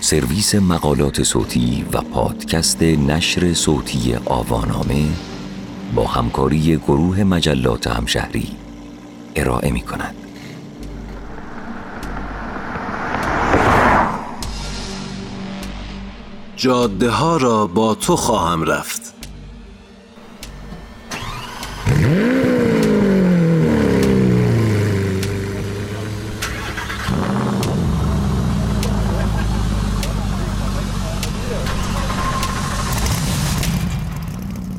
سرویس 0.00 0.54
مقالات 0.54 1.22
صوتی 1.22 1.84
و 1.92 2.00
پادکست 2.00 2.82
نشر 2.82 3.54
صوتی 3.54 4.14
آوانامه 4.24 5.08
با 5.94 6.06
همکاری 6.06 6.76
گروه 6.76 7.24
مجلات 7.24 7.86
همشهری 7.86 8.48
ارائه 9.36 9.70
می 9.70 9.80
کند. 9.80 10.14
جاده 16.56 17.10
ها 17.10 17.36
را 17.36 17.66
با 17.66 17.94
تو 17.94 18.16
خواهم 18.16 18.62
رفت 18.62 19.15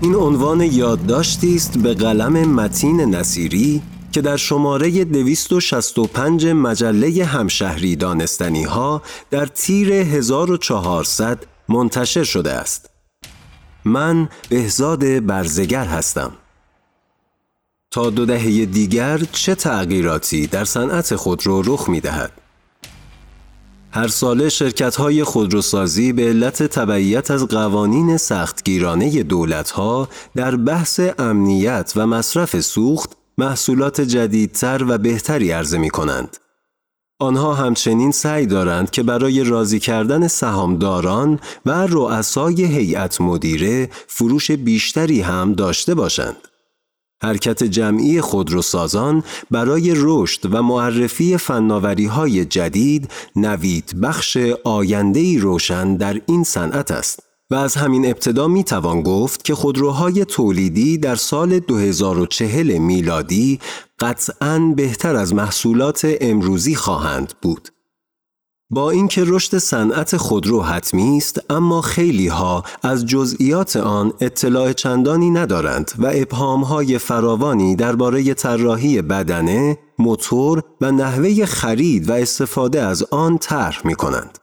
این 0.01 0.15
عنوان 0.15 0.61
یادداشتی 0.61 1.55
است 1.55 1.77
به 1.77 1.93
قلم 1.93 2.33
متین 2.33 3.01
نصیری 3.01 3.81
که 4.11 4.21
در 4.21 4.37
شماره 4.37 5.05
265 5.05 6.45
مجله 6.45 7.26
همشهری 7.26 7.95
دانستنی 7.95 8.63
ها 8.63 9.01
در 9.29 9.45
تیر 9.45 9.93
1400 9.93 11.45
منتشر 11.70 12.23
شده 12.23 12.54
است. 12.54 12.89
من 13.85 14.29
بهزاد 14.49 15.26
برزگر 15.26 15.85
هستم. 15.85 16.32
تا 17.91 18.09
دو 18.09 18.26
دهه 18.26 18.65
دیگر 18.65 19.17
چه 19.32 19.55
تغییراتی 19.55 20.48
در 20.48 20.65
صنعت 20.65 21.15
خودرو 21.15 21.61
رخ 21.61 21.89
می 21.89 21.99
دهد؟ 21.99 22.32
هر 23.98 24.07
ساله 24.07 24.49
شرکت 24.49 24.95
های 24.95 25.23
خودروسازی 25.23 26.13
به 26.13 26.27
علت 26.27 26.63
تبعیت 26.63 27.31
از 27.31 27.48
قوانین 27.48 28.17
سختگیرانه 28.17 29.23
دولت 29.23 29.70
ها 29.70 30.09
در 30.35 30.55
بحث 30.55 30.99
امنیت 31.20 31.93
و 31.95 32.07
مصرف 32.07 32.59
سوخت 32.59 33.12
محصولات 33.37 34.01
جدیدتر 34.01 34.84
و 34.87 34.98
بهتری 34.98 35.51
عرضه 35.51 35.77
می 35.77 35.89
کنند. 35.89 36.37
آنها 37.20 37.54
همچنین 37.54 38.12
سعی 38.12 38.45
دارند 38.45 38.91
که 38.91 39.04
برای 39.04 39.43
راضی 39.43 39.79
کردن 39.79 40.27
سهامداران 40.27 41.39
و 41.65 41.87
رؤسای 41.87 42.65
هیئت 42.65 43.21
مدیره 43.21 43.89
فروش 44.07 44.51
بیشتری 44.51 45.21
هم 45.21 45.54
داشته 45.54 45.95
باشند. 45.95 46.46
حرکت 47.23 47.63
جمعی 47.63 48.21
خودروسازان 48.21 49.23
برای 49.51 49.93
رشد 49.96 50.54
و 50.54 50.63
معرفی 50.63 51.37
فناوری 51.37 52.05
های 52.05 52.46
جدید 52.46 53.12
نوید 53.35 54.01
بخش 54.01 54.37
آینده 54.63 55.40
روشن 55.40 55.95
در 55.95 56.21
این 56.26 56.43
صنعت 56.43 56.91
است. 56.91 57.20
و 57.51 57.55
از 57.55 57.76
همین 57.76 58.05
ابتدا 58.05 58.48
می 58.48 58.63
توان 58.63 59.01
گفت 59.01 59.43
که 59.43 59.55
خودروهای 59.55 60.26
تولیدی 60.26 60.98
در 60.98 61.15
سال 61.15 61.60
2040 61.60 62.77
میلادی 62.77 63.60
قطعاً 63.99 64.73
بهتر 64.75 65.16
از 65.16 65.34
محصولات 65.34 66.18
امروزی 66.22 66.75
خواهند 66.75 67.34
بود. 67.41 67.69
با 68.69 68.91
اینکه 68.91 69.23
رشد 69.28 69.57
صنعت 69.57 70.17
خودرو 70.17 70.61
حتمی 70.61 71.17
است 71.17 71.41
اما 71.50 71.81
خیلی 71.81 72.28
ها 72.28 72.63
از 72.83 73.05
جزئیات 73.05 73.75
آن 73.75 74.13
اطلاع 74.22 74.73
چندانی 74.73 75.29
ندارند 75.29 75.91
و 75.97 76.11
ابهام 76.13 76.63
های 76.63 76.97
فراوانی 76.97 77.75
درباره 77.75 78.33
طراحی 78.33 79.01
بدنه، 79.01 79.78
موتور 80.00 80.63
و 80.81 80.91
نحوه 80.91 81.45
خرید 81.45 82.09
و 82.09 82.13
استفاده 82.13 82.81
از 82.81 83.03
آن 83.03 83.38
طرح 83.38 83.88
می 83.88 83.95
کنند. 83.95 84.39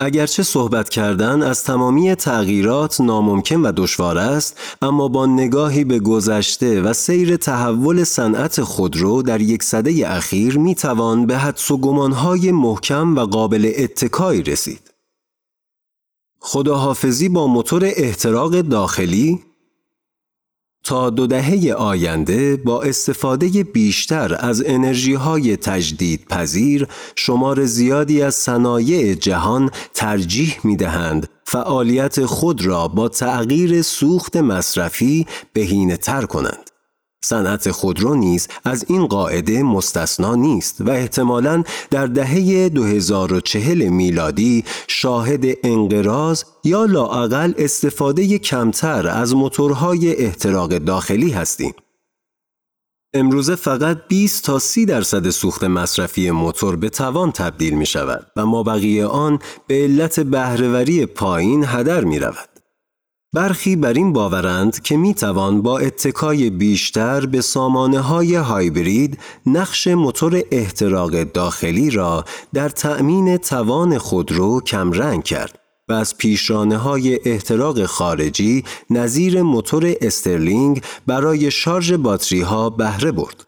اگرچه 0.00 0.42
صحبت 0.42 0.88
کردن 0.88 1.42
از 1.42 1.64
تمامی 1.64 2.14
تغییرات 2.14 3.00
ناممکن 3.00 3.60
و 3.60 3.72
دشوار 3.76 4.18
است 4.18 4.58
اما 4.82 5.08
با 5.08 5.26
نگاهی 5.26 5.84
به 5.84 5.98
گذشته 5.98 6.82
و 6.82 6.92
سیر 6.92 7.36
تحول 7.36 8.04
صنعت 8.04 8.62
خودرو 8.62 9.22
در 9.22 9.40
یک 9.40 9.62
سده 9.62 10.04
اخیر 10.06 10.58
می 10.58 10.74
توان 10.74 11.26
به 11.26 11.38
حدس 11.38 11.70
و 11.70 11.78
گمانهای 11.78 12.52
محکم 12.52 13.16
و 13.16 13.20
قابل 13.20 13.72
اتکایی 13.76 14.42
رسید. 14.42 14.90
خداحافظی 16.40 17.28
با 17.28 17.46
موتور 17.46 17.84
احتراق 17.84 18.60
داخلی 18.60 19.44
تا 20.86 21.10
دو 21.10 21.26
دهه 21.26 21.72
آینده 21.72 22.56
با 22.56 22.82
استفاده 22.82 23.48
بیشتر 23.64 24.36
از 24.40 24.62
انرژی 24.66 25.14
های 25.14 25.56
تجدید 25.56 26.26
پذیر 26.28 26.86
شمار 27.16 27.64
زیادی 27.64 28.22
از 28.22 28.34
صنایع 28.34 29.14
جهان 29.14 29.70
ترجیح 29.94 30.58
می 30.64 30.76
دهند 30.76 31.28
فعالیت 31.44 32.24
خود 32.24 32.66
را 32.66 32.88
با 32.88 33.08
تغییر 33.08 33.82
سوخت 33.82 34.36
مصرفی 34.36 35.26
بهینه 35.52 35.96
تر 35.96 36.22
کنند. 36.22 36.75
صنعت 37.24 37.70
خودرو 37.70 38.14
نیز 38.14 38.48
از 38.64 38.84
این 38.88 39.06
قاعده 39.06 39.62
مستثنا 39.62 40.34
نیست 40.34 40.80
و 40.80 40.90
احتمالاً 40.90 41.62
در 41.90 42.06
دهه 42.06 42.68
2040 42.68 43.88
میلادی 43.88 44.64
شاهد 44.88 45.44
انقراض 45.64 46.44
یا 46.64 46.84
لاعقل 46.84 47.52
استفاده 47.58 48.38
کمتر 48.38 49.08
از 49.08 49.34
موتورهای 49.34 50.16
احتراق 50.16 50.78
داخلی 50.78 51.30
هستیم. 51.30 51.74
امروزه 53.14 53.54
فقط 53.54 53.98
20 54.08 54.44
تا 54.44 54.58
30 54.58 54.86
درصد 54.86 55.30
سوخت 55.30 55.64
مصرفی 55.64 56.30
موتور 56.30 56.76
به 56.76 56.88
توان 56.88 57.32
تبدیل 57.32 57.74
می 57.74 57.86
شود 57.86 58.26
و 58.36 58.46
ما 58.46 58.62
بقیه 58.62 59.06
آن 59.06 59.38
به 59.66 59.74
علت 59.74 60.20
بهرهوری 60.20 61.06
پایین 61.06 61.64
هدر 61.66 62.04
می 62.04 62.18
رود. 62.18 62.55
برخی 63.36 63.76
بر 63.76 63.92
این 63.92 64.12
باورند 64.12 64.82
که 64.82 64.96
می 64.96 65.14
توان 65.14 65.62
با 65.62 65.78
اتکای 65.78 66.50
بیشتر 66.50 67.26
به 67.26 67.40
سامانه 67.40 68.00
های 68.00 68.34
هایبرید 68.34 69.18
نقش 69.46 69.86
موتور 69.88 70.42
احتراق 70.50 71.22
داخلی 71.22 71.90
را 71.90 72.24
در 72.54 72.68
تأمین 72.68 73.36
توان 73.36 73.98
خودرو 73.98 74.60
کمرنگ 74.60 75.24
کرد 75.24 75.58
و 75.88 75.92
از 75.92 76.16
پیشرانه 76.16 76.76
های 76.76 77.20
احتراق 77.24 77.84
خارجی 77.84 78.64
نظیر 78.90 79.42
موتور 79.42 79.94
استرلینگ 80.00 80.82
برای 81.06 81.50
شارژ 81.50 81.92
باتری 81.92 82.40
ها 82.40 82.70
بهره 82.70 83.12
برد. 83.12 83.46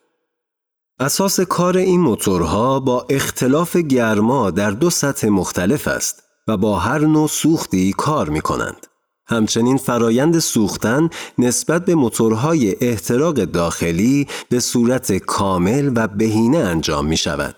اساس 1.01 1.41
کار 1.41 1.77
این 1.77 2.01
موتورها 2.01 2.81
با 2.81 3.07
اختلاف 3.11 3.77
گرما 3.77 4.51
در 4.51 4.71
دو 4.71 4.91
سطح 4.91 5.29
مختلف 5.29 5.89
است 5.89 6.23
و 6.49 6.57
با 6.57 6.79
هر 6.79 6.99
نوع 6.99 7.29
سوختی 7.29 7.93
کار 7.93 8.29
می 8.29 8.41
کنند. 8.41 8.88
همچنین 9.29 9.77
فرایند 9.77 10.39
سوختن 10.39 11.11
نسبت 11.39 11.85
به 11.85 11.95
موتورهای 11.95 12.77
احتراق 12.81 13.35
داخلی 13.35 14.27
به 14.49 14.61
صورت 14.61 15.13
کامل 15.13 15.93
و 15.95 16.09
بهینه 16.09 16.59
انجام 16.59 17.07
می 17.07 17.17
شود. 17.17 17.57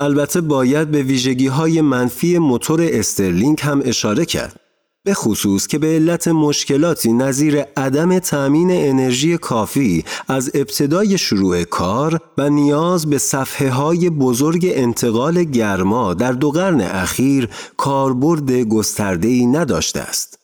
البته 0.00 0.40
باید 0.40 0.90
به 0.90 1.02
ویژگی 1.02 1.46
های 1.46 1.80
منفی 1.80 2.38
موتور 2.38 2.80
استرلینگ 2.82 3.58
هم 3.62 3.82
اشاره 3.84 4.24
کرد. 4.24 4.60
به 5.04 5.14
خصوص 5.14 5.66
که 5.66 5.78
به 5.78 5.86
علت 5.86 6.28
مشکلاتی 6.28 7.12
نظیر 7.12 7.60
عدم 7.76 8.18
تأمین 8.18 8.70
انرژی 8.70 9.38
کافی 9.38 10.04
از 10.28 10.50
ابتدای 10.54 11.18
شروع 11.18 11.64
کار 11.64 12.20
و 12.38 12.48
نیاز 12.48 13.10
به 13.10 13.18
صفحه 13.18 13.70
های 13.70 14.10
بزرگ 14.10 14.66
انتقال 14.74 15.44
گرما 15.44 16.14
در 16.14 16.32
دو 16.32 16.50
قرن 16.50 16.80
اخیر 16.80 17.48
کاربرد 17.76 18.52
گسترده‌ای 18.52 19.46
نداشته 19.46 20.00
است. 20.00 20.39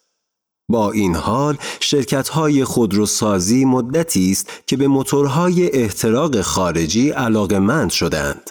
با 0.69 0.93
این 0.93 1.15
حال 1.15 1.57
شرکت 1.81 2.29
های 2.29 2.65
خودروسازی 2.65 3.65
مدتی 3.65 4.31
است 4.31 4.51
که 4.67 4.77
به 4.77 4.89
موتورهای 4.89 5.77
احتراق 5.77 6.41
خارجی 6.41 7.11
علاقمند 7.11 7.91
شدند. 7.91 8.51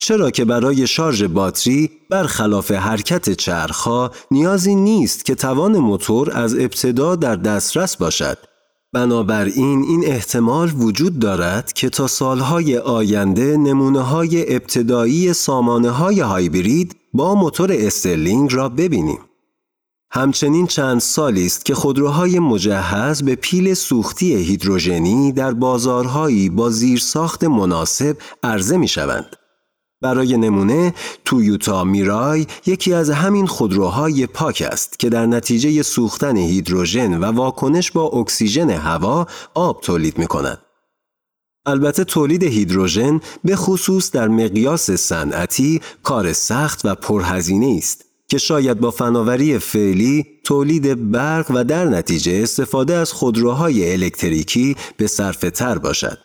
چرا 0.00 0.30
که 0.30 0.44
برای 0.44 0.86
شارژ 0.86 1.22
باتری 1.22 1.90
برخلاف 2.10 2.70
حرکت 2.70 3.30
چرخها 3.30 4.10
نیازی 4.30 4.74
نیست 4.74 5.24
که 5.24 5.34
توان 5.34 5.78
موتور 5.78 6.36
از 6.36 6.54
ابتدا 6.54 7.16
در 7.16 7.36
دسترس 7.36 7.96
باشد. 7.96 8.38
بنابراین 8.92 9.82
این 9.82 10.04
احتمال 10.06 10.70
وجود 10.70 11.18
دارد 11.18 11.72
که 11.72 11.88
تا 11.88 12.06
سالهای 12.06 12.78
آینده 12.78 13.56
نمونه 13.56 14.00
های 14.00 14.54
ابتدایی 14.54 15.32
سامانه 15.32 15.90
های 15.90 16.20
هایبرید 16.20 16.96
با 17.14 17.34
موتور 17.34 17.72
استرلینگ 17.72 18.54
را 18.54 18.68
ببینیم. 18.68 19.27
همچنین 20.10 20.66
چند 20.66 21.00
سالی 21.00 21.46
است 21.46 21.64
که 21.64 21.74
خودروهای 21.74 22.38
مجهز 22.38 23.22
به 23.22 23.34
پیل 23.34 23.74
سوختی 23.74 24.34
هیدروژنی 24.34 25.32
در 25.32 25.52
بازارهایی 25.52 26.48
با 26.48 26.70
زیرساخت 26.70 27.44
مناسب 27.44 28.16
عرضه 28.42 28.76
می 28.76 28.88
شوند. 28.88 29.36
برای 30.00 30.36
نمونه 30.36 30.94
تویوتا 31.24 31.84
میرای 31.84 32.46
یکی 32.66 32.92
از 32.92 33.10
همین 33.10 33.46
خودروهای 33.46 34.26
پاک 34.26 34.68
است 34.72 34.98
که 34.98 35.08
در 35.08 35.26
نتیجه 35.26 35.82
سوختن 35.82 36.36
هیدروژن 36.36 37.18
و 37.18 37.24
واکنش 37.24 37.90
با 37.90 38.02
اکسیژن 38.08 38.70
هوا 38.70 39.26
آب 39.54 39.80
تولید 39.80 40.18
می 40.18 40.26
کند. 40.26 40.58
البته 41.66 42.04
تولید 42.04 42.42
هیدروژن 42.42 43.20
به 43.44 43.56
خصوص 43.56 44.10
در 44.10 44.28
مقیاس 44.28 44.90
صنعتی 44.90 45.80
کار 46.02 46.32
سخت 46.32 46.80
و 46.84 46.94
پرهزینه 46.94 47.74
است 47.78 48.07
که 48.28 48.38
شاید 48.38 48.80
با 48.80 48.90
فناوری 48.90 49.58
فعلی 49.58 50.26
تولید 50.44 51.10
برق 51.10 51.46
و 51.54 51.64
در 51.64 51.84
نتیجه 51.84 52.40
استفاده 52.42 52.94
از 52.94 53.12
خودروهای 53.12 53.92
الکتریکی 53.92 54.76
به 54.96 55.06
صرف 55.06 55.40
تر 55.40 55.78
باشد. 55.78 56.18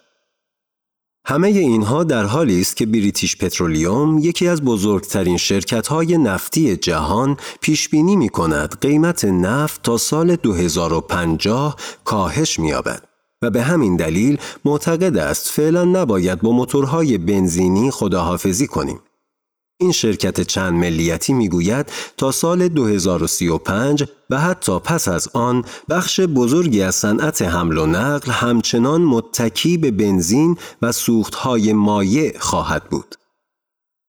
همه 1.26 1.48
اینها 1.48 2.04
در 2.04 2.24
حالی 2.24 2.62
است 2.62 2.78
که 2.78 2.86
بریتیش 2.86 3.38
پترولیوم 3.38 4.18
یکی 4.18 4.48
از 4.48 4.62
بزرگترین 4.62 5.38
شرکت‌های 5.38 6.18
نفتی 6.18 6.78
جهان 6.78 7.38
پیش 7.62 7.90
بینی 7.90 8.16
می 8.16 8.30
کند 8.30 8.78
قیمت 8.82 9.26
نفت 9.26 9.82
تا 9.84 9.98
سال 9.98 10.36
2050 10.36 11.76
کاهش 12.04 12.60
می‌یابد 12.60 13.04
و 13.42 13.50
به 13.50 13.62
همین 13.62 13.96
دلیل 13.96 14.38
معتقد 14.66 15.18
است 15.18 15.50
فعلا 15.50 15.84
نباید 15.84 16.42
با 16.42 16.52
موتورهای 16.52 17.18
بنزینی 17.18 17.92
خداحافظی 17.92 18.68
کنیم. 18.68 19.00
این 19.80 19.92
شرکت 19.92 20.42
چند 20.42 20.74
ملیتی 20.74 21.34
می‌گوید 21.34 21.92
تا 22.18 22.32
سال 22.32 22.68
2035 22.68 24.04
و 24.30 24.42
حتی 24.42 24.80
پس 24.80 25.08
از 25.08 25.28
آن 25.34 25.66
بخش 25.90 26.20
بزرگی 26.20 26.82
از 26.82 26.96
صنعت 26.96 27.42
حمل 27.42 27.78
و 27.78 27.86
نقل 27.86 28.32
همچنان 28.32 29.02
متکی 29.02 29.78
به 29.78 29.92
بنزین 29.92 30.58
و 30.82 30.92
سوختهای 30.92 31.74
مایع 31.74 32.40
خواهد 32.40 32.84
بود. 32.84 33.16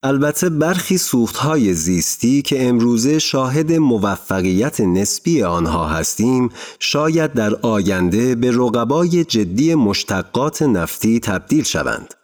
البته 0.03 0.49
برخی 0.49 0.99
سوختهای 0.99 1.75
زیستی 1.75 2.43
که 2.43 2.69
امروزه 2.69 3.19
شاهد 3.19 3.73
موفقیت 3.73 4.81
نسبی 4.81 5.43
آنها 5.43 5.89
هستیم 5.89 6.49
شاید 6.79 7.33
در 7.33 7.55
آینده 7.55 8.35
به 8.35 8.51
رقبای 8.51 9.25
جدی 9.25 9.75
مشتقات 9.75 10.63
نفتی 10.63 11.21
تبدیل 11.21 11.65
شوند. 11.65 12.15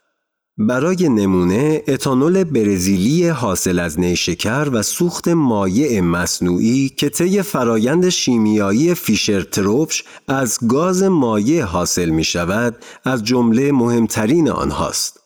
برای 0.61 1.09
نمونه 1.09 1.83
اتانول 1.89 2.45
برزیلی 2.45 3.29
حاصل 3.29 3.79
از 3.79 4.01
نیشکر 4.01 4.69
و 4.73 4.83
سوخت 4.83 5.29
مایع 5.29 6.01
مصنوعی 6.01 6.89
که 6.89 7.09
طی 7.09 7.43
فرایند 7.43 8.09
شیمیایی 8.09 8.95
فیشر 8.95 9.43
تروپش 9.43 10.05
از 10.29 10.59
گاز 10.69 11.03
مایع 11.03 11.63
حاصل 11.63 12.09
می 12.09 12.25
شود 12.25 12.77
از 13.05 13.25
جمله 13.25 13.73
مهمترین 13.73 14.51
آنهاست. 14.51 15.21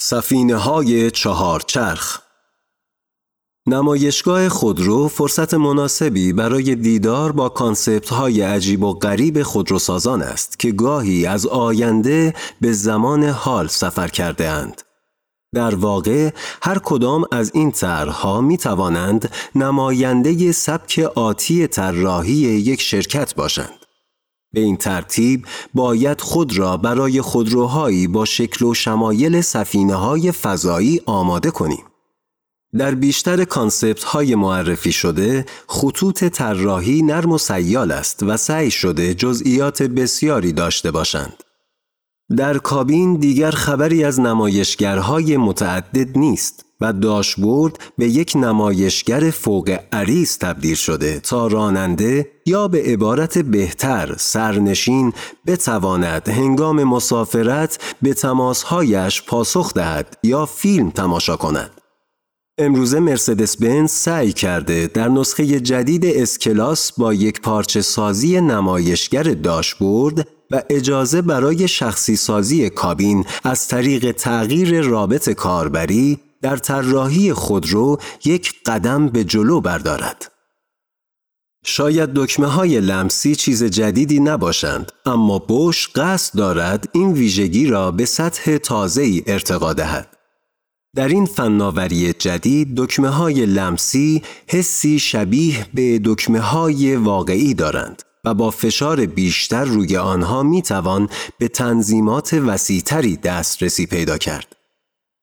سفینه 0.00 0.56
های 0.56 1.10
چهارچرخ 1.10 2.29
نمایشگاه 3.66 4.48
خودرو 4.48 5.08
فرصت 5.08 5.54
مناسبی 5.54 6.32
برای 6.32 6.74
دیدار 6.74 7.32
با 7.32 7.48
کانسپت 7.48 8.08
های 8.08 8.40
عجیب 8.40 8.82
و 8.82 8.92
غریب 8.92 9.42
خودروسازان 9.42 10.22
است 10.22 10.58
که 10.58 10.72
گاهی 10.72 11.26
از 11.26 11.46
آینده 11.46 12.34
به 12.60 12.72
زمان 12.72 13.24
حال 13.24 13.66
سفر 13.66 14.08
کرده 14.08 14.48
اند. 14.48 14.82
در 15.54 15.74
واقع 15.74 16.30
هر 16.62 16.78
کدام 16.78 17.24
از 17.32 17.50
این 17.54 17.70
طرحها 17.70 18.40
می 18.40 18.56
توانند 18.58 19.32
نماینده 19.54 20.52
سبک 20.52 20.98
آتی 21.14 21.66
طراحی 21.66 22.32
یک 22.34 22.80
شرکت 22.80 23.34
باشند. 23.34 23.80
به 24.52 24.60
این 24.60 24.76
ترتیب 24.76 25.46
باید 25.74 26.20
خود 26.20 26.58
را 26.58 26.76
برای 26.76 27.20
خودروهایی 27.20 28.06
با 28.06 28.24
شکل 28.24 28.64
و 28.64 28.74
شمایل 28.74 29.40
سفینه 29.40 29.94
های 29.94 30.32
فضایی 30.32 31.00
آماده 31.06 31.50
کنیم. 31.50 31.89
در 32.78 32.94
بیشتر 32.94 33.44
کانسپت 33.44 34.04
های 34.04 34.34
معرفی 34.34 34.92
شده 34.92 35.46
خطوط 35.66 36.24
طراحی 36.24 37.02
نرم 37.02 37.32
و 37.32 37.38
سیال 37.38 37.92
است 37.92 38.22
و 38.22 38.36
سعی 38.36 38.70
شده 38.70 39.14
جزئیات 39.14 39.82
بسیاری 39.82 40.52
داشته 40.52 40.90
باشند. 40.90 41.42
در 42.36 42.58
کابین 42.58 43.16
دیگر 43.16 43.50
خبری 43.50 44.04
از 44.04 44.20
نمایشگرهای 44.20 45.36
متعدد 45.36 46.18
نیست 46.18 46.64
و 46.80 46.92
داشبورد 46.92 47.78
به 47.98 48.08
یک 48.08 48.32
نمایشگر 48.36 49.30
فوق 49.30 49.78
عریض 49.92 50.38
تبدیل 50.38 50.74
شده 50.74 51.20
تا 51.20 51.46
راننده 51.46 52.30
یا 52.46 52.68
به 52.68 52.82
عبارت 52.82 53.38
بهتر 53.38 54.14
سرنشین 54.18 55.12
بتواند 55.46 56.28
هنگام 56.28 56.84
مسافرت 56.84 57.94
به 58.02 58.14
تماسهایش 58.14 59.22
پاسخ 59.22 59.74
دهد 59.74 60.16
یا 60.22 60.46
فیلم 60.46 60.90
تماشا 60.90 61.36
کند. 61.36 61.79
امروزه 62.60 63.00
مرسدس 63.00 63.56
بنز 63.56 63.90
سعی 63.90 64.32
کرده 64.32 64.86
در 64.86 65.08
نسخه 65.08 65.60
جدید 65.60 66.06
اسکلاس 66.06 66.92
با 66.92 67.14
یک 67.14 67.40
پارچه 67.40 67.80
سازی 67.82 68.40
نمایشگر 68.40 69.22
داشبورد 69.22 70.28
و 70.50 70.62
اجازه 70.70 71.22
برای 71.22 71.68
شخصی 71.68 72.16
سازی 72.16 72.70
کابین 72.70 73.24
از 73.44 73.68
طریق 73.68 74.12
تغییر 74.12 74.80
رابط 74.80 75.30
کاربری 75.30 76.18
در 76.42 76.56
طراحی 76.56 77.32
خودرو 77.32 77.98
یک 78.24 78.54
قدم 78.66 79.08
به 79.08 79.24
جلو 79.24 79.60
بردارد. 79.60 80.32
شاید 81.64 82.10
دکمه 82.14 82.46
های 82.46 82.80
لمسی 82.80 83.34
چیز 83.34 83.64
جدیدی 83.64 84.20
نباشند 84.20 84.92
اما 85.06 85.38
بوش 85.38 85.88
قصد 85.88 86.38
دارد 86.38 86.88
این 86.92 87.12
ویژگی 87.12 87.66
را 87.66 87.90
به 87.90 88.04
سطح 88.04 88.56
تازه 88.56 89.02
ای 89.02 89.22
ارتقا 89.26 89.72
دهد. 89.72 90.19
در 90.96 91.08
این 91.08 91.26
فناوری 91.26 92.12
جدید 92.12 92.74
دکمه 92.76 93.08
های 93.08 93.46
لمسی 93.46 94.22
حسی 94.48 94.98
شبیه 94.98 95.66
به 95.74 96.00
دکمه 96.04 96.40
های 96.40 96.96
واقعی 96.96 97.54
دارند 97.54 98.02
و 98.24 98.34
با 98.34 98.50
فشار 98.50 99.06
بیشتر 99.06 99.64
روی 99.64 99.96
آنها 99.96 100.42
می 100.42 100.62
توان 100.62 101.08
به 101.38 101.48
تنظیمات 101.48 102.32
وسیعتری 102.34 103.16
دسترسی 103.16 103.86
پیدا 103.86 104.18
کرد. 104.18 104.56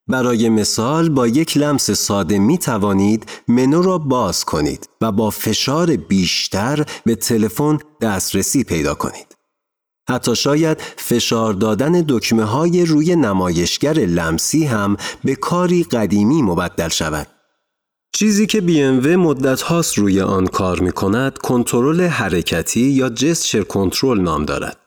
برای 0.08 0.50
مثال 0.50 1.10
با 1.10 1.28
یک 1.28 1.58
لمس 1.58 1.92
ساده 1.92 2.40
می 2.40 2.58
توانید 2.58 3.26
منو 3.48 3.82
را 3.82 3.98
باز 3.98 4.46
کنید 4.46 4.90
و 5.02 5.12
با 5.12 5.30
فشار 5.30 5.96
بیشتر 5.96 6.86
به 7.06 7.16
تلفن 7.16 7.78
دسترسی 8.02 8.64
پیدا 8.64 8.96
کنید. 8.96 9.37
حتی 10.10 10.36
شاید 10.36 10.82
فشار 10.98 11.54
دادن 11.54 12.06
دکمه 12.08 12.44
های 12.44 12.86
روی 12.86 13.16
نمایشگر 13.16 13.94
لمسی 13.94 14.66
هم 14.66 14.98
به 15.24 15.36
کاری 15.36 15.84
قدیمی 15.84 16.42
مبدل 16.42 16.90
شود. 16.90 17.28
چیزی 18.14 18.46
که 18.46 18.60
BMW 18.60 19.08
مدت 19.08 19.62
هاست 19.62 19.98
روی 19.98 20.22
آن 20.22 20.48
کار 20.48 20.80
می 20.80 20.92
کند 20.92 21.38
کنترل 21.38 22.02
حرکتی 22.02 22.82
یا 22.82 23.10
جسچر 23.10 23.62
کنترل 23.62 24.22
نام 24.22 24.46
دارد. 24.46 24.78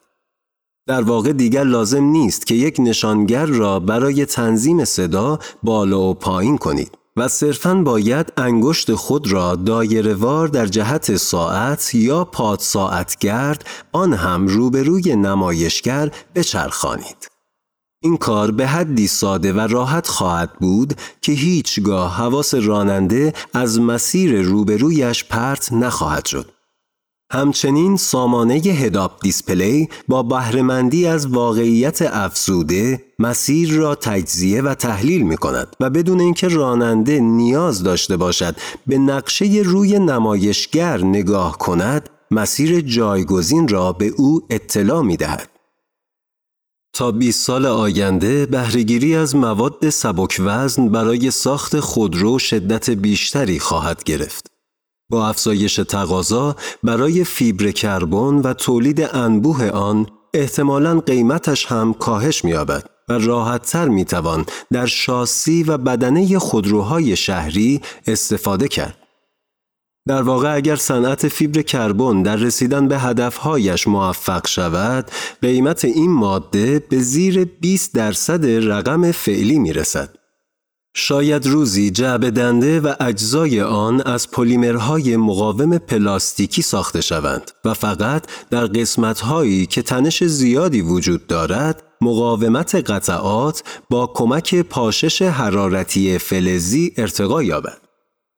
در 0.86 1.02
واقع 1.02 1.32
دیگر 1.32 1.64
لازم 1.64 2.04
نیست 2.04 2.46
که 2.46 2.54
یک 2.54 2.76
نشانگر 2.78 3.46
را 3.46 3.80
برای 3.80 4.26
تنظیم 4.26 4.84
صدا 4.84 5.38
بالا 5.62 6.00
و 6.00 6.14
پایین 6.14 6.58
کنید. 6.58 6.99
و 7.16 7.28
صرفاً 7.28 7.74
باید 7.74 8.32
انگشت 8.36 8.94
خود 8.94 9.32
را 9.32 9.56
دایرهوار 9.56 10.48
در 10.48 10.66
جهت 10.66 11.16
ساعت 11.16 11.94
یا 11.94 12.24
پاد 12.24 12.58
ساعت 12.58 13.18
گرد 13.18 13.64
آن 13.92 14.12
هم 14.12 14.46
روبروی 14.46 15.16
نمایشگر 15.16 16.10
بچرخانید. 16.34 17.30
این 18.02 18.16
کار 18.16 18.50
به 18.50 18.66
حدی 18.66 19.06
ساده 19.06 19.52
و 19.52 19.60
راحت 19.60 20.06
خواهد 20.06 20.52
بود 20.52 20.94
که 21.22 21.32
هیچگاه 21.32 22.16
حواس 22.16 22.54
راننده 22.54 23.32
از 23.54 23.80
مسیر 23.80 24.42
روبرویش 24.42 25.24
پرت 25.24 25.72
نخواهد 25.72 26.26
شد. 26.26 26.52
همچنین 27.32 27.96
سامانه 27.96 28.54
هداپ 28.54 29.12
دیسپلی 29.22 29.88
با 30.08 30.22
بهرهمندی 30.22 31.06
از 31.06 31.26
واقعیت 31.26 32.02
افزوده 32.02 33.04
مسیر 33.18 33.72
را 33.72 33.94
تجزیه 33.94 34.62
و 34.62 34.74
تحلیل 34.74 35.22
می 35.22 35.36
کند 35.36 35.76
و 35.80 35.90
بدون 35.90 36.20
اینکه 36.20 36.48
راننده 36.48 37.20
نیاز 37.20 37.82
داشته 37.82 38.16
باشد 38.16 38.56
به 38.86 38.98
نقشه 38.98 39.44
روی 39.64 39.98
نمایشگر 39.98 41.04
نگاه 41.04 41.58
کند 41.58 42.08
مسیر 42.30 42.80
جایگزین 42.80 43.68
را 43.68 43.92
به 43.92 44.06
او 44.06 44.40
اطلاع 44.50 45.02
می 45.02 45.16
دهد. 45.16 45.48
تا 46.92 47.12
20 47.12 47.46
سال 47.46 47.66
آینده 47.66 48.46
بهرهگیری 48.46 49.16
از 49.16 49.36
مواد 49.36 49.90
سبک 49.90 50.40
وزن 50.44 50.88
برای 50.88 51.30
ساخت 51.30 51.80
خودرو 51.80 52.38
شدت 52.38 52.90
بیشتری 52.90 53.58
خواهد 53.58 54.04
گرفت. 54.04 54.49
با 55.10 55.28
افزایش 55.28 55.76
تقاضا 55.76 56.56
برای 56.82 57.24
فیبر 57.24 57.70
کربن 57.70 58.34
و 58.34 58.52
تولید 58.52 59.00
انبوه 59.12 59.68
آن 59.68 60.06
احتمالاً 60.34 61.00
قیمتش 61.00 61.66
هم 61.66 61.94
کاهش 61.94 62.44
می‌یابد 62.44 62.84
و 63.08 63.12
راحتتر 63.12 63.88
می‌توان 63.88 64.46
در 64.72 64.86
شاسی 64.86 65.62
و 65.62 65.78
بدنه 65.78 66.38
خودروهای 66.38 67.16
شهری 67.16 67.80
استفاده 68.06 68.68
کرد. 68.68 68.96
در 70.08 70.22
واقع 70.22 70.54
اگر 70.54 70.76
صنعت 70.76 71.28
فیبر 71.28 71.62
کربن 71.62 72.22
در 72.22 72.36
رسیدن 72.36 72.88
به 72.88 72.98
هدفهایش 72.98 73.88
موفق 73.88 74.46
شود، 74.46 75.10
قیمت 75.42 75.84
این 75.84 76.10
ماده 76.10 76.78
به 76.88 76.98
زیر 76.98 77.44
20 77.44 77.94
درصد 77.94 78.46
رقم 78.46 79.12
فعلی 79.12 79.58
می 79.58 79.72
رسد. 79.72 80.19
شاید 80.94 81.46
روزی 81.46 81.90
جعبه 81.90 82.30
دنده 82.30 82.80
و 82.80 82.94
اجزای 83.00 83.60
آن 83.60 84.00
از 84.00 84.30
پلیمرهای 84.30 85.16
مقاوم 85.16 85.78
پلاستیکی 85.78 86.62
ساخته 86.62 87.00
شوند 87.00 87.50
و 87.64 87.74
فقط 87.74 88.26
در 88.50 88.66
قسمتهایی 88.66 89.66
که 89.66 89.82
تنش 89.82 90.24
زیادی 90.24 90.80
وجود 90.82 91.26
دارد 91.26 91.82
مقاومت 92.00 92.74
قطعات 92.74 93.62
با 93.90 94.06
کمک 94.14 94.54
پاشش 94.54 95.22
حرارتی 95.22 96.18
فلزی 96.18 96.92
ارتقا 96.96 97.42
یابد. 97.42 97.78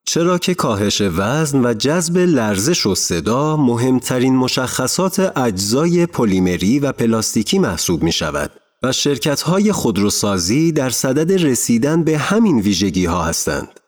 چرا 0.04 0.38
که 0.38 0.54
کاهش 0.54 1.02
وزن 1.16 1.64
و 1.64 1.74
جذب 1.74 2.18
لرزش 2.18 2.86
و 2.86 2.94
صدا 2.94 3.56
مهمترین 3.56 4.36
مشخصات 4.36 5.38
اجزای 5.38 6.06
پلیمری 6.06 6.78
و 6.78 6.92
پلاستیکی 6.92 7.58
محسوب 7.58 8.02
می 8.02 8.12
شود 8.12 8.50
و 8.82 8.92
شرکت 8.92 9.42
های 9.42 9.72
خودروسازی 9.72 10.72
در 10.72 10.90
صدد 10.90 11.32
رسیدن 11.32 12.04
به 12.04 12.18
همین 12.18 12.60
ویژگی 12.60 13.04
ها 13.04 13.24
هستند. 13.24 13.80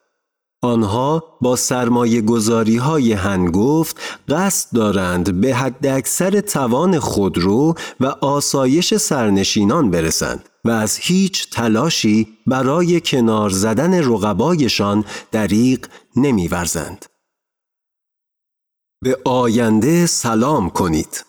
آنها 0.63 1.25
با 1.41 1.57
سرمایه 1.57 2.21
گذاری 2.21 2.77
های 2.77 3.13
هنگفت 3.13 4.01
قصد 4.29 4.77
دارند 4.77 5.41
به 5.41 5.55
حد 5.55 5.87
اکثر 5.87 6.41
توان 6.41 6.99
خودرو 6.99 7.75
و 8.01 8.07
آسایش 8.07 8.95
سرنشینان 8.95 9.91
برسند 9.91 10.49
و 10.65 10.71
از 10.71 10.97
هیچ 10.97 11.51
تلاشی 11.51 12.29
برای 12.47 13.01
کنار 13.01 13.51
زدن 13.51 13.95
رقبایشان 13.95 15.05
دریق 15.33 15.87
نمیورزند. 16.17 17.07
به 19.03 19.19
آینده 19.25 20.07
سلام 20.07 20.71
کنید. 20.71 21.25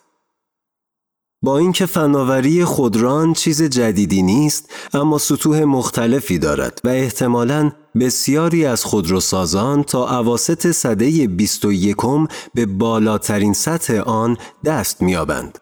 با 1.46 1.58
اینکه 1.58 1.86
فناوری 1.86 2.66
خودران 2.66 3.34
چیز 3.34 3.64
جدیدی 3.64 4.22
نیست 4.22 4.70
اما 4.94 5.18
سطوح 5.18 5.64
مختلفی 5.64 6.40
دارد 6.40 6.80
و 6.84 6.90
احتمالاً 6.90 7.72
بسیاری 8.00 8.66
از 8.66 8.84
خودروسازان 8.84 9.84
تا 9.84 10.20
اواسط 10.20 10.72
سده 10.72 11.28
21 11.28 11.96
به 12.54 12.66
بالاترین 12.66 13.54
سطح 13.54 13.94
آن 13.94 14.38
دست 14.66 15.02
میابند. 15.02 15.58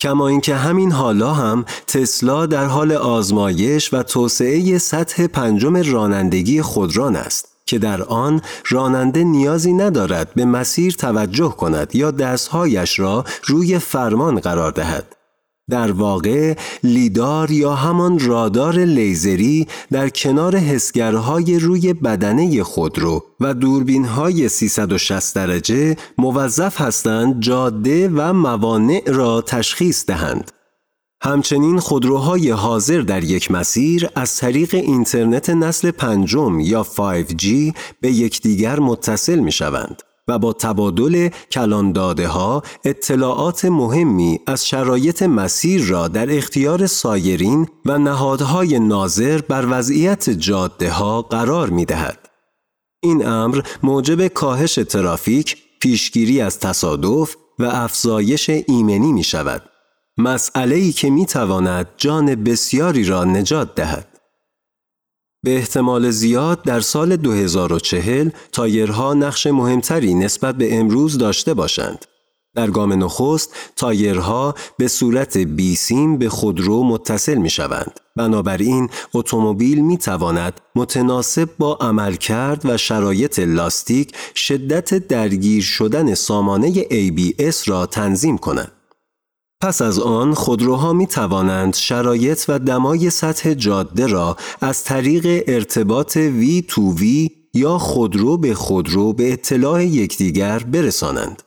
کما 0.00 0.28
اینکه 0.28 0.54
همین 0.54 0.92
حالا 0.92 1.34
هم 1.34 1.64
تسلا 1.86 2.46
در 2.46 2.64
حال 2.64 2.92
آزمایش 2.92 3.94
و 3.94 4.02
توسعه 4.02 4.78
سطح 4.78 5.26
پنجم 5.26 5.76
رانندگی 5.76 6.62
خودران 6.62 7.16
است 7.16 7.51
که 7.72 7.78
در 7.78 8.02
آن 8.02 8.40
راننده 8.68 9.24
نیازی 9.24 9.72
ندارد 9.72 10.34
به 10.34 10.44
مسیر 10.44 10.92
توجه 10.92 11.48
کند 11.48 11.94
یا 11.94 12.10
دستهایش 12.10 12.98
را 12.98 13.24
روی 13.44 13.78
فرمان 13.78 14.40
قرار 14.40 14.72
دهد. 14.72 15.16
در 15.70 15.92
واقع 15.92 16.54
لیدار 16.84 17.50
یا 17.50 17.74
همان 17.74 18.18
رادار 18.18 18.78
لیزری 18.78 19.66
در 19.90 20.08
کنار 20.08 20.56
حسگرهای 20.56 21.58
روی 21.58 21.92
بدنه 21.92 22.62
خودرو 22.62 23.24
و 23.40 23.54
دوربین 23.54 24.04
های 24.04 24.48
360 24.48 25.34
درجه 25.34 25.96
موظف 26.18 26.80
هستند 26.80 27.40
جاده 27.40 28.08
و 28.08 28.32
موانع 28.32 29.02
را 29.06 29.40
تشخیص 29.40 30.06
دهند. 30.06 30.50
همچنین 31.24 31.78
خودروهای 31.78 32.50
حاضر 32.50 33.00
در 33.00 33.24
یک 33.24 33.50
مسیر 33.50 34.08
از 34.14 34.36
طریق 34.36 34.74
اینترنت 34.74 35.50
نسل 35.50 35.90
پنجم 35.90 36.60
یا 36.60 36.86
5G 36.96 37.46
به 38.00 38.10
یکدیگر 38.10 38.80
متصل 38.80 39.38
می 39.38 39.52
شوند. 39.52 40.02
و 40.28 40.38
با 40.38 40.52
تبادل 40.52 41.28
کلانداده 41.52 42.28
ها 42.28 42.62
اطلاعات 42.84 43.64
مهمی 43.64 44.40
از 44.46 44.66
شرایط 44.66 45.22
مسیر 45.22 45.84
را 45.84 46.08
در 46.08 46.36
اختیار 46.36 46.86
سایرین 46.86 47.68
و 47.84 47.98
نهادهای 47.98 48.78
ناظر 48.78 49.40
بر 49.40 49.66
وضعیت 49.70 50.30
جاده 50.30 50.90
ها 50.90 51.22
قرار 51.22 51.70
می 51.70 51.84
دهد. 51.84 52.28
این 53.02 53.26
امر 53.26 53.60
موجب 53.82 54.26
کاهش 54.26 54.74
ترافیک، 54.74 55.56
پیشگیری 55.80 56.40
از 56.40 56.58
تصادف 56.58 57.36
و 57.58 57.64
افزایش 57.64 58.50
ایمنی 58.50 59.12
می 59.12 59.24
شود. 59.24 59.71
مسئله 60.18 60.76
ای 60.76 60.92
که 60.92 61.10
می 61.10 61.26
تواند 61.26 61.88
جان 61.96 62.34
بسیاری 62.34 63.04
را 63.04 63.24
نجات 63.24 63.74
دهد. 63.74 64.08
به 65.44 65.56
احتمال 65.56 66.10
زیاد 66.10 66.62
در 66.62 66.80
سال 66.80 67.16
2040 67.16 68.30
تایرها 68.52 69.14
نقش 69.14 69.46
مهمتری 69.46 70.14
نسبت 70.14 70.54
به 70.54 70.78
امروز 70.78 71.18
داشته 71.18 71.54
باشند. 71.54 72.04
در 72.54 72.70
گام 72.70 73.04
نخست 73.04 73.54
تایرها 73.76 74.54
به 74.78 74.88
صورت 74.88 75.36
بیسیم 75.36 76.18
به 76.18 76.28
خودرو 76.28 76.84
متصل 76.84 77.34
می 77.34 77.50
شوند. 77.50 78.00
بنابراین 78.16 78.88
اتومبیل 79.14 79.80
می 79.80 79.98
تواند 79.98 80.60
متناسب 80.74 81.48
با 81.58 81.74
عملکرد 81.80 82.60
و 82.64 82.76
شرایط 82.76 83.38
لاستیک 83.38 84.16
شدت 84.34 84.94
درگیر 84.94 85.62
شدن 85.62 86.14
سامانه 86.14 86.72
ABS 86.82 87.68
را 87.68 87.86
تنظیم 87.86 88.38
کند. 88.38 88.72
پس 89.62 89.82
از 89.82 89.98
آن 89.98 90.34
خودروها 90.34 90.92
می 90.92 91.06
توانند 91.06 91.74
شرایط 91.74 92.44
و 92.48 92.58
دمای 92.58 93.10
سطح 93.10 93.54
جاده 93.54 94.06
را 94.06 94.36
از 94.60 94.84
طریق 94.84 95.44
ارتباط 95.46 96.16
وی 96.16 96.64
تو 96.68 96.94
وی 96.94 97.30
یا 97.54 97.78
خودرو 97.78 98.36
به 98.36 98.54
خودرو 98.54 99.12
به 99.12 99.32
اطلاع 99.32 99.84
یکدیگر 99.84 100.58
برسانند. 100.58 101.42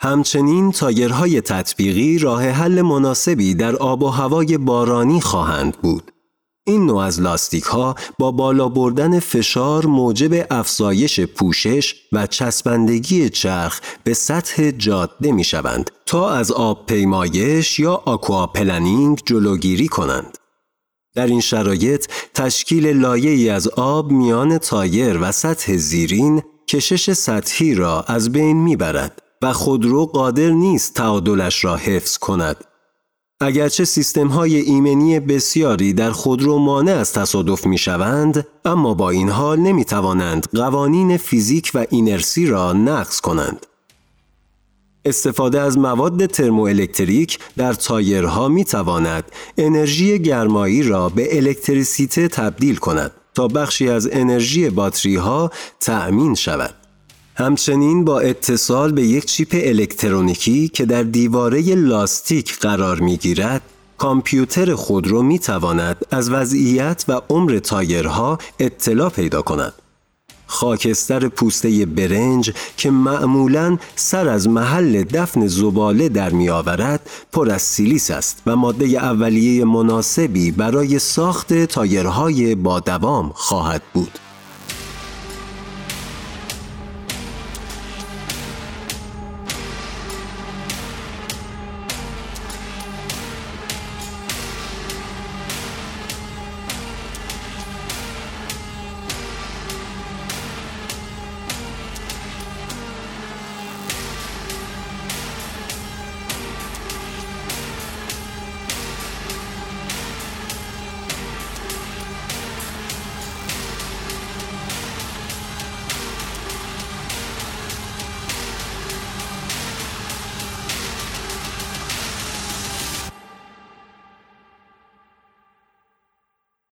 همچنین 0.00 0.72
تایرهای 0.72 1.40
تطبیقی 1.40 2.18
راه 2.18 2.42
حل 2.48 2.82
مناسبی 2.82 3.54
در 3.54 3.76
آب 3.76 4.02
و 4.02 4.08
هوای 4.08 4.58
بارانی 4.58 5.20
خواهند 5.20 5.76
بود. 5.76 6.12
این 6.68 6.86
نوع 6.86 6.98
از 6.98 7.20
لاستیک 7.20 7.64
ها 7.64 7.94
با 8.18 8.30
بالا 8.30 8.68
بردن 8.68 9.20
فشار 9.20 9.86
موجب 9.86 10.46
افزایش 10.50 11.20
پوشش 11.20 11.94
و 12.12 12.26
چسبندگی 12.26 13.30
چرخ 13.30 13.80
به 14.04 14.14
سطح 14.14 14.70
جاده 14.70 15.32
می 15.32 15.44
شوند 15.44 15.90
تا 16.06 16.30
از 16.30 16.52
آب 16.52 16.86
پیمایش 16.86 17.78
یا 17.78 17.94
aquaplaning 17.94 19.20
جلوگیری 19.26 19.88
کنند. 19.88 20.38
در 21.14 21.26
این 21.26 21.40
شرایط 21.40 22.06
تشکیل 22.34 22.86
لایه‌ای 22.86 23.50
از 23.50 23.68
آب 23.68 24.10
میان 24.10 24.58
تایر 24.58 25.18
و 25.22 25.32
سطح 25.32 25.76
زیرین 25.76 26.42
کشش 26.68 27.12
سطحی 27.12 27.74
را 27.74 28.02
از 28.02 28.32
بین 28.32 28.56
می‌برد 28.56 29.22
و 29.42 29.52
خودرو 29.52 30.06
قادر 30.06 30.50
نیست 30.50 30.94
تعادلش 30.94 31.64
را 31.64 31.76
حفظ 31.76 32.18
کند 32.18 32.64
اگرچه 33.40 33.84
سیستم 33.84 34.28
های 34.28 34.56
ایمنی 34.56 35.20
بسیاری 35.20 35.92
در 35.92 36.10
خودرو 36.10 36.58
مانع 36.58 36.92
از 36.92 37.12
تصادف 37.12 37.66
می 37.66 37.78
شوند، 37.78 38.46
اما 38.64 38.94
با 38.94 39.10
این 39.10 39.28
حال 39.28 39.58
نمی 39.58 39.84
توانند 39.84 40.46
قوانین 40.54 41.16
فیزیک 41.16 41.70
و 41.74 41.86
اینرسی 41.90 42.46
را 42.46 42.72
نقض 42.72 43.20
کنند. 43.20 43.66
استفاده 45.04 45.60
از 45.60 45.78
مواد 45.78 46.26
ترموالکتریک 46.26 47.38
در 47.56 47.72
تایرها 47.72 48.48
می 48.48 48.64
تواند 48.64 49.24
انرژی 49.58 50.18
گرمایی 50.18 50.82
را 50.82 51.08
به 51.08 51.36
الکتریسیته 51.36 52.28
تبدیل 52.28 52.76
کند 52.76 53.10
تا 53.34 53.48
بخشی 53.48 53.88
از 53.88 54.08
انرژی 54.12 54.70
باتری 54.70 55.16
ها 55.16 55.50
تأمین 55.80 56.34
شود. 56.34 56.77
همچنین 57.40 58.04
با 58.04 58.20
اتصال 58.20 58.92
به 58.92 59.02
یک 59.02 59.24
چیپ 59.24 59.48
الکترونیکی 59.52 60.68
که 60.68 60.84
در 60.84 61.02
دیواره 61.02 61.74
لاستیک 61.74 62.58
قرار 62.58 63.00
می 63.00 63.16
گیرد، 63.16 63.62
کامپیوتر 63.98 64.74
خودرو 64.74 65.22
می 65.22 65.38
تواند 65.38 65.96
از 66.10 66.30
وضعیت 66.30 67.04
و 67.08 67.20
عمر 67.30 67.58
تایرها 67.58 68.38
اطلاع 68.58 69.10
پیدا 69.10 69.42
کند. 69.42 69.72
خاکستر 70.46 71.28
پوسته 71.28 71.86
برنج 71.86 72.52
که 72.76 72.90
معمولا 72.90 73.78
سر 73.96 74.28
از 74.28 74.48
محل 74.48 75.02
دفن 75.02 75.46
زباله 75.46 76.08
در 76.08 76.30
می 76.30 76.48
آورد 76.48 77.10
پر 77.32 77.50
از 77.50 77.62
سیلیس 77.62 78.10
است 78.10 78.42
و 78.46 78.56
ماده 78.56 78.86
اولیه 78.86 79.64
مناسبی 79.64 80.50
برای 80.50 80.98
ساخت 80.98 81.64
تایرهای 81.64 82.54
با 82.54 82.80
دوام 82.80 83.30
خواهد 83.34 83.82
بود. 83.94 84.18